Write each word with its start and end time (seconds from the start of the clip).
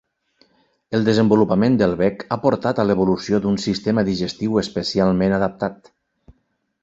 El 0.99 1.03
desenvolupament 1.07 1.75
del 1.81 1.93
bec 1.99 2.23
ha 2.29 2.37
portat 2.45 2.81
a 2.83 2.87
l'evolució 2.89 3.41
d'un 3.43 3.61
sistema 3.65 4.05
digestiu 4.07 4.57
especialment 4.65 5.35
adaptat. 5.41 5.93